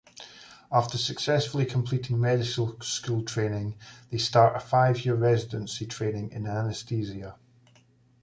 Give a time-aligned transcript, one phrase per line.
[0.71, 3.75] After successfully completing medical school training,
[4.09, 7.35] they start a five-year residency training in anaesthesia.